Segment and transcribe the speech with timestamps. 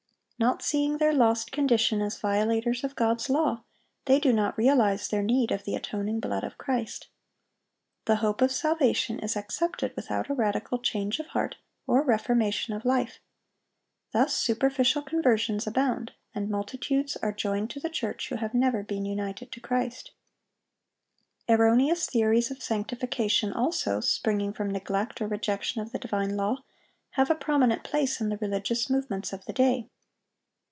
[0.39, 3.63] Not seeing their lost condition as violators of God's law,
[4.05, 7.09] they do not realize their need of the atoning blood of Christ.
[8.05, 12.85] The hope of salvation is accepted without a radical change of heart or reformation of
[12.85, 13.19] life.
[14.13, 19.05] Thus superficial conversions abound, and multitudes are joined to the church who have never been
[19.05, 20.09] united to Christ.
[21.47, 26.63] Erroneous theories of sanctification, also, springing from neglect or rejection of the divine law,
[27.11, 29.87] have a prominent place in the religious movements of the day.